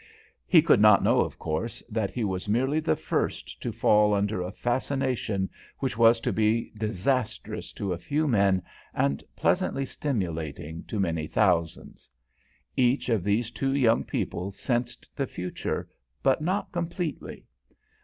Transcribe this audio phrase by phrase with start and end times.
[0.47, 4.41] He could not know, of course, that he was merely the first to fall under
[4.41, 8.63] a fascination which was to be disastrous to a few men
[8.95, 12.09] and pleasantly stimulating to many thousands.
[12.75, 15.87] Each of these two young people sensed the future,
[16.23, 17.45] but not completely.